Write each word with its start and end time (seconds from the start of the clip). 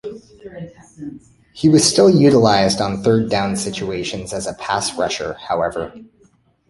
He 1.53 1.69
was 1.69 1.87
still 1.87 2.09
utilized 2.09 2.81
on 2.81 3.03
third-down 3.03 3.55
situations 3.55 4.33
as 4.33 4.47
a 4.47 4.55
pass 4.55 4.95
rusher, 4.97 5.33
however. 5.35 5.93